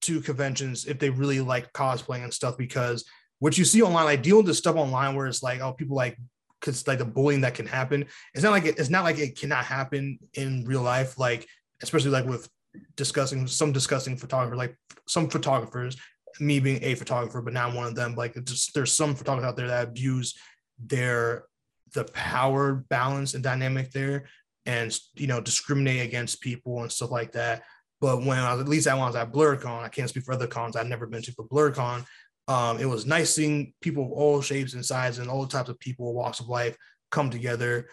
[0.02, 3.06] to conventions if they really like cosplaying and stuff because
[3.40, 6.18] what you see online, like dealing with stuff online where it's like, oh, people like
[6.60, 8.06] because like the bullying that can happen.
[8.34, 11.48] It's not like it, it's not like it cannot happen in real life, like
[11.82, 12.50] especially like with
[12.96, 15.98] discussing some discussing photographer, like some photographers,
[16.40, 18.16] me being a photographer, but not one of them.
[18.16, 20.36] Like just, there's some photographers out there that abuse
[20.80, 21.46] their
[21.94, 24.26] the power balance and dynamic there,
[24.66, 27.64] and you know discriminate against people and stuff like that.
[28.02, 30.48] But when I was at least one was at BlerdCon, I can't speak for other
[30.48, 32.06] cons I've never been to for BlerdCon.
[32.48, 35.80] Um, it was nice seeing people of all shapes and sizes and all types of
[35.80, 36.78] people, walks of life
[37.10, 37.88] come together,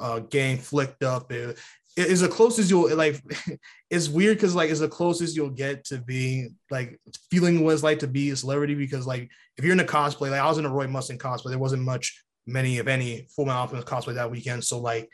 [0.00, 1.30] uh, getting flicked up.
[1.30, 1.58] It
[1.96, 3.20] is the closest you'll like.
[3.90, 6.98] It's weird because like it's the closest you'll get to being like
[7.30, 8.74] feeling what it's like to be a celebrity.
[8.74, 9.28] Because like
[9.58, 11.82] if you're in a cosplay, like I was in a Roy Mustang cosplay, there wasn't
[11.82, 14.64] much, many if any, Fullmetal Alchemist cosplay that weekend.
[14.64, 15.10] So like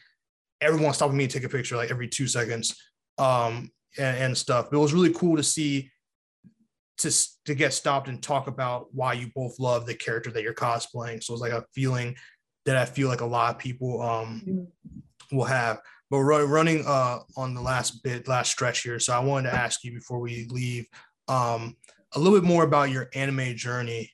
[0.60, 2.76] everyone stopping me to take a picture like every two seconds,
[3.18, 4.68] um, and, and stuff.
[4.70, 5.90] But it was really cool to see
[6.98, 7.10] to
[7.46, 11.22] to get stopped and talk about why you both love the character that you're cosplaying.
[11.22, 12.14] So it's like a feeling
[12.64, 14.66] that I feel like a lot of people um Mhm.
[15.36, 15.80] will have.
[16.10, 18.98] But we're running uh on the last bit, last stretch here.
[18.98, 20.86] So I wanted to ask you before we leave
[21.28, 21.76] um
[22.14, 24.12] a little bit more about your anime journey.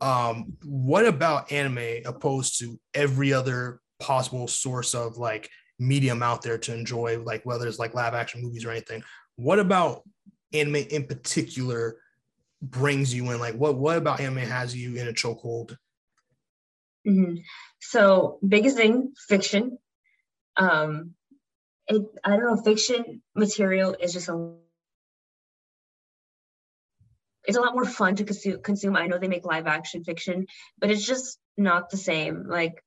[0.00, 6.58] Um, what about anime opposed to every other possible source of like medium out there
[6.58, 9.02] to enjoy, like whether it's like live action movies or anything?
[9.36, 10.02] What about
[10.52, 11.98] anime in particular
[12.62, 13.38] brings you in?
[13.38, 15.76] Like what what about anime has you in a chokehold?
[17.06, 17.42] Mhm.
[17.80, 19.78] So biggest thing, fiction.
[20.56, 21.14] Um,
[21.90, 24.52] it, I don't know, fiction material is just a.
[27.44, 28.62] It's a lot more fun to consume.
[28.62, 28.96] Consume.
[28.96, 30.46] I know they make live action fiction,
[30.78, 32.44] but it's just not the same.
[32.46, 32.84] Like,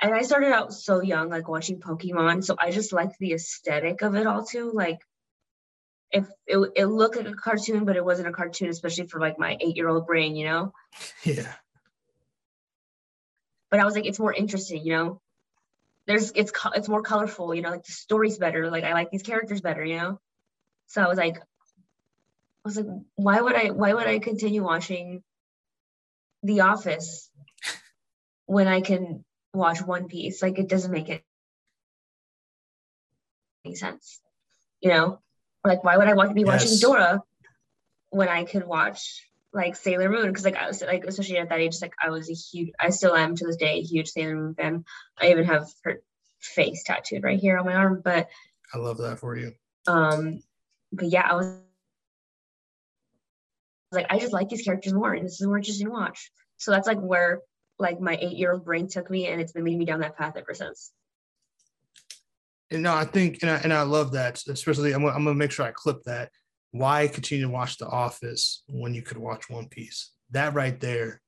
[0.00, 4.02] and I started out so young, like watching Pokemon, so I just liked the aesthetic
[4.02, 4.72] of it all too.
[4.74, 4.98] Like,
[6.10, 9.38] if it, it looked like a cartoon, but it wasn't a cartoon, especially for like
[9.38, 10.72] my eight year old brain, you know.
[11.24, 11.50] Yeah.
[13.70, 15.20] but I was like, it's more interesting, you know.
[16.06, 18.70] There's it's it's more colorful, you know, like the story's better.
[18.70, 20.20] Like I like these characters better, you know.
[20.88, 21.40] So I was like, I
[22.64, 25.22] was like, why would I why would I continue watching
[26.42, 27.30] The Office
[28.46, 30.42] when I can watch One Piece?
[30.42, 31.22] Like it doesn't make it
[33.64, 34.20] any sense,
[34.80, 35.20] you know.
[35.64, 37.22] Like why would I want to be watching Dora
[38.10, 41.60] when I could watch like Sailor Moon because like I was like especially at that
[41.60, 44.36] age like I was a huge I still am to this day a huge Sailor
[44.36, 44.84] Moon fan.
[45.20, 46.00] I even have her
[46.40, 48.00] face tattooed right here on my arm.
[48.02, 48.28] But
[48.72, 49.52] I love that for you.
[49.86, 50.42] um
[50.92, 51.58] but yeah, I was
[53.90, 56.30] like I just like these characters more and this is more interesting to watch.
[56.56, 57.40] So that's like where
[57.78, 60.16] like my eight year old brain took me and it's been leading me down that
[60.16, 60.92] path ever since.
[62.70, 65.50] And no, I think, and I, and I love that, especially I'm, I'm gonna make
[65.50, 66.30] sure I clip that.
[66.72, 70.10] Why continue to watch The Office when you could watch One Piece?
[70.30, 71.20] That right there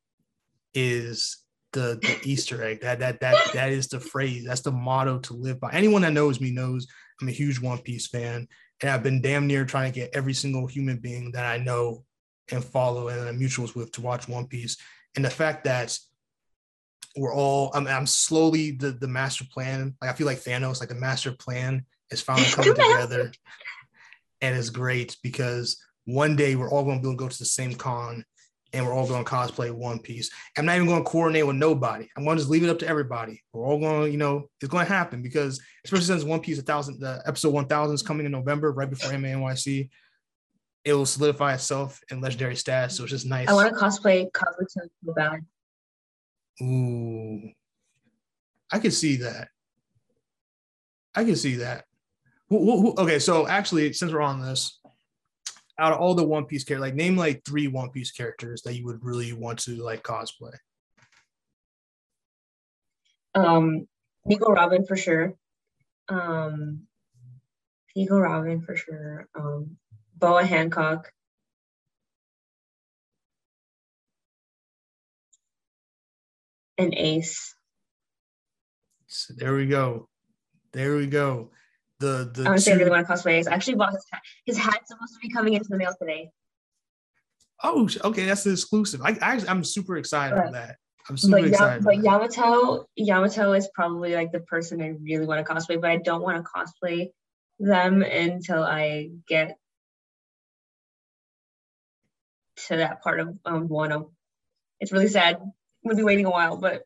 [0.74, 1.38] is
[1.72, 2.80] the, the Easter egg.
[2.80, 4.44] That that that that is the phrase.
[4.44, 5.70] That's the motto to live by.
[5.72, 6.86] Anyone that knows me knows
[7.20, 8.48] I'm a huge One Piece fan,
[8.80, 12.04] and I've been damn near trying to get every single human being that I know
[12.50, 14.76] and follow and I'm mutuals with to watch One Piece.
[15.16, 15.98] And the fact that
[17.16, 20.88] we're all I'm, I'm slowly the the master plan like i feel like thanos like
[20.88, 23.32] the master plan is finally coming together
[24.44, 27.38] and it's great because one day we're all going to be able to go to
[27.38, 28.22] the same con
[28.74, 30.30] and we're all going to cosplay One Piece.
[30.58, 32.08] I'm not even going to coordinate with nobody.
[32.14, 33.42] I'm going to just leave it up to everybody.
[33.54, 36.58] We're all going to, you know, it's going to happen because especially since One Piece,
[36.58, 39.88] a thousand, the episode 1000 is coming in November, right before Anime NYC.
[40.84, 42.98] It will solidify itself in legendary status.
[42.98, 43.48] So it's just nice.
[43.48, 44.66] I want to cosplay Kabuto
[45.06, 45.40] so bad.
[46.60, 47.50] Ooh,
[48.70, 49.48] I can see that.
[51.14, 51.86] I can see that.
[52.50, 54.78] Who, who, okay, so actually, since we're on this,
[55.78, 58.74] out of all the One Piece characters, like name like three One Piece characters that
[58.74, 60.52] you would really want to like cosplay.
[63.34, 63.88] Um,
[64.24, 65.34] Nico Robin for sure.
[66.08, 66.82] Um,
[67.96, 69.28] Nico Robin for sure.
[69.34, 69.76] Um,
[70.16, 71.10] Boa Hancock.
[76.76, 77.54] And Ace.
[79.06, 80.08] So there we go.
[80.72, 81.50] There we go.
[82.00, 83.46] The the I would say I two- really want to cosplay Ace.
[83.46, 84.20] I actually bought his hat.
[84.46, 86.30] His hat's supposed to be coming into the mail today.
[87.62, 89.00] oh okay, that's the exclusive.
[89.02, 90.76] I, I I'm super excited for But- that.
[91.08, 91.84] I'm super But, excited.
[91.84, 91.96] but.
[91.98, 96.22] Yamato, Yamato is probably like the person I really want to cosplay, but I don't
[96.22, 97.10] want to cosplay
[97.60, 99.58] them until I get
[102.68, 104.12] to that part of um, Wano.
[104.80, 105.36] It's really sad.
[105.36, 105.52] I'm
[105.84, 106.82] gonna be waiting a while, but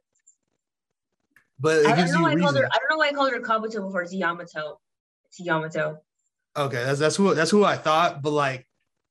[1.60, 2.66] but I, don't know why I called her.
[2.66, 4.02] I don't know why I called her Kabuto before.
[4.02, 4.80] It's Yamato.
[5.38, 6.00] It's Yamato.
[6.56, 8.66] Okay, that's that's who that's who I thought, but like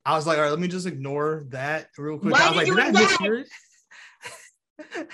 [0.05, 2.33] I was like, all right, let me just ignore that real quick.
[2.33, 5.07] Why I was did like, you did I ignore mishear it?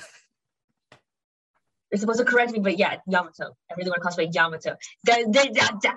[1.92, 3.56] You're supposed to correct me, but yeah, Yamato.
[3.70, 4.76] I really want to cosplay Yamato.
[5.06, 5.92] Da, da, da, da.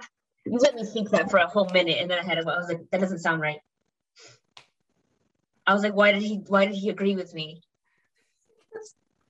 [0.44, 2.46] You let me think that for a whole minute, and then I had it.
[2.46, 3.58] I was like, that doesn't sound right.
[5.66, 6.42] I was like, why did he?
[6.46, 7.62] Why did he agree with me?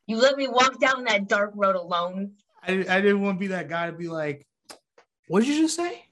[0.09, 2.33] You let me walk down that dark road alone.
[2.63, 4.47] I, I didn't want to be that guy to be like,
[5.29, 6.07] what did you just say?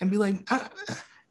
[0.00, 0.68] And be like, "Uh,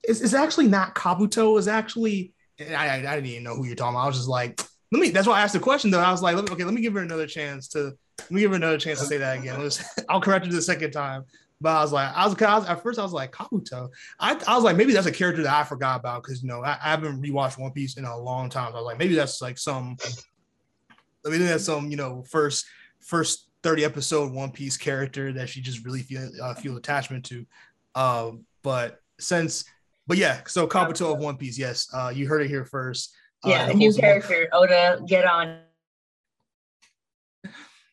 [0.03, 1.57] it's, it's actually not Kabuto.
[1.57, 4.03] It's actually, I, I, I didn't even know who you're talking about.
[4.03, 4.59] I was just like,
[4.91, 5.99] let me, that's why I asked the question though.
[5.99, 8.41] I was like, let me, okay, let me give her another chance to, let me
[8.41, 9.61] give her another chance to say that again.
[9.61, 11.25] Let's, I'll correct her the second time.
[11.59, 13.89] But I was like, I was, I was at first I was like Kabuto.
[14.19, 16.63] I, I was like, maybe that's a character that I forgot about because you know
[16.63, 18.71] I, I haven't rewatched One Piece in a long time.
[18.71, 19.97] So I was like, maybe that's like some,
[21.25, 22.67] maybe that's some you know first
[22.99, 27.45] first 30 episode One Piece character that she just really feel uh, feel attachment to.
[27.95, 29.65] Um, but since,
[30.07, 33.13] but yeah, so Kabuto of One Piece, yes, uh, you heard it here first.
[33.43, 34.47] Uh, Yeah, the new character.
[34.53, 35.59] Oda, get on.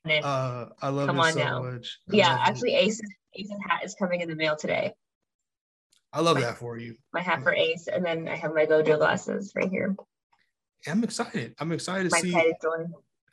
[0.05, 0.25] it.
[0.25, 1.63] Uh, I love Come it on so now.
[1.65, 1.99] much.
[2.13, 3.03] I yeah, actually, Ace's,
[3.35, 4.93] Ace's hat is coming in the mail today.
[6.13, 6.95] I love that for you.
[7.13, 9.97] My hat for Ace, and then I have my Gojo glasses right here.
[10.87, 11.57] I'm excited.
[11.59, 12.31] I'm excited to My see.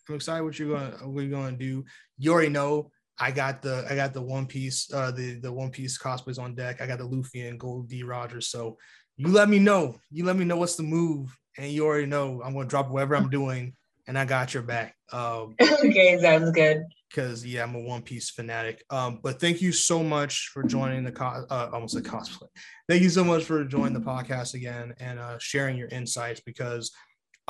[0.10, 1.86] I'm excited what you're gonna what you're gonna do.
[2.18, 5.70] You already know I got the I got the One Piece uh the the One
[5.72, 6.82] Piece cosplays on deck.
[6.82, 8.48] I got the Luffy and Gol D Rogers.
[8.50, 8.78] So
[9.18, 9.96] you let me know.
[10.10, 13.16] You let me know what's the move, and you already know I'm gonna drop whatever
[13.16, 13.76] I'm doing,
[14.08, 14.96] and I got your back.
[15.12, 16.84] Um, okay, sounds good.
[17.10, 18.84] because yeah, I'm a One Piece fanatic.
[18.90, 22.48] Um, but thank you so much for joining the co- uh, almost a cosplay.
[22.90, 26.92] Thank you so much for joining the podcast again and uh, sharing your insights because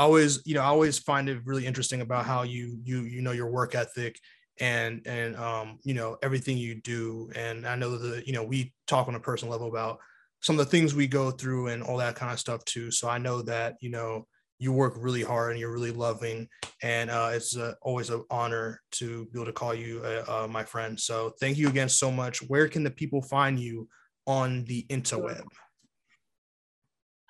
[0.01, 3.21] I always, you know, I always find it really interesting about how you you you
[3.21, 4.17] know your work ethic
[4.59, 7.29] and and um you know everything you do.
[7.35, 9.99] And I know that you know we talk on a personal level about
[10.41, 12.89] some of the things we go through and all that kind of stuff too.
[12.89, 14.25] So I know that you know
[14.57, 16.47] you work really hard and you're really loving
[16.81, 20.47] and uh, it's uh, always an honor to be able to call you uh, uh,
[20.47, 20.99] my friend.
[20.99, 22.41] So thank you again so much.
[22.49, 23.87] Where can the people find you
[24.25, 25.43] on the interweb?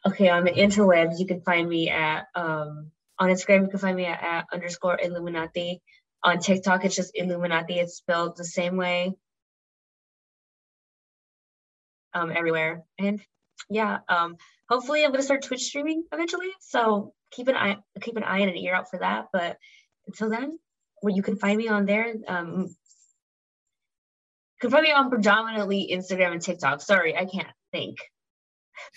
[0.05, 3.63] Okay, on the interwebs, you can find me at um on Instagram.
[3.63, 5.81] You can find me at, at underscore Illuminati.
[6.23, 7.79] On TikTok, it's just Illuminati.
[7.79, 9.13] It's spelled the same way.
[12.13, 13.21] Um, everywhere, and
[13.69, 14.35] yeah, um,
[14.69, 16.49] hopefully, I'm gonna start Twitch streaming eventually.
[16.59, 19.27] So keep an eye, keep an eye and an ear out for that.
[19.31, 19.57] But
[20.07, 20.59] until then,
[20.99, 22.75] where you can find me on there, um, you
[24.59, 26.81] can find me on predominantly Instagram and TikTok.
[26.81, 27.97] Sorry, I can't think.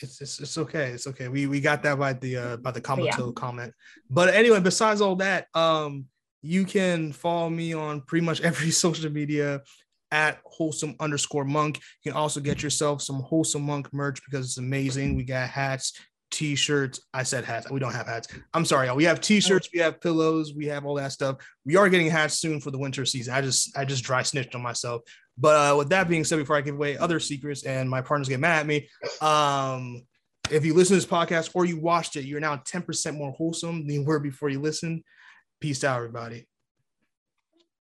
[0.00, 0.90] It's, it's it's okay.
[0.90, 1.28] It's okay.
[1.28, 3.30] We we got that by the uh by the yeah.
[3.34, 3.72] Comment.
[4.10, 6.06] But anyway, besides all that, um,
[6.42, 9.62] you can follow me on pretty much every social media
[10.10, 11.80] at wholesome underscore monk.
[12.04, 15.16] You can also get yourself some wholesome monk merch because it's amazing.
[15.16, 15.98] We got hats,
[16.30, 17.00] t-shirts.
[17.12, 17.70] I said hats.
[17.70, 18.28] We don't have hats.
[18.52, 18.96] I'm sorry, y'all.
[18.96, 21.38] We have t-shirts, we have pillows, we have all that stuff.
[21.64, 23.34] We are getting hats soon for the winter season.
[23.34, 25.02] I just I just dry snitched on myself.
[25.36, 28.28] But uh, with that being said, before I give away other secrets and my partners
[28.28, 28.88] get mad at me,
[29.20, 30.06] um,
[30.50, 33.86] if you listen to this podcast or you watched it, you're now 10% more wholesome
[33.86, 35.02] than you were before you listened.
[35.60, 36.46] Peace out, everybody.